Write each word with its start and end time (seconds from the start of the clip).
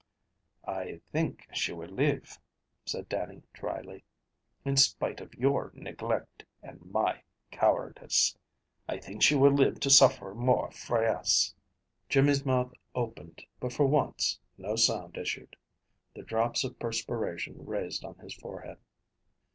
"I 0.65 0.99
think 1.11 1.45
she 1.53 1.73
will 1.73 1.89
live," 1.89 2.39
said 2.85 3.07
Dannie 3.07 3.43
dryly. 3.53 4.03
"In 4.65 4.75
spite 4.75 5.21
of 5.21 5.35
your 5.35 5.69
neglect, 5.75 6.43
and 6.63 6.83
my 6.91 7.21
cowardice, 7.51 8.35
I 8.89 8.97
think 8.97 9.21
she 9.21 9.35
will 9.35 9.51
live 9.51 9.79
to 9.81 9.91
suffer 9.91 10.33
more 10.33 10.71
frae 10.71 11.05
us." 11.07 11.53
Jimmy's 12.09 12.43
mouth 12.43 12.73
opened, 12.95 13.45
but 13.59 13.73
for 13.73 13.85
once 13.85 14.39
no 14.57 14.75
sound 14.75 15.17
issued. 15.19 15.55
The 16.15 16.23
drops 16.23 16.63
of 16.63 16.79
perspiration 16.79 17.63
raised 17.67 18.03
on 18.03 18.15
his 18.15 18.33
forehead. 18.33 18.79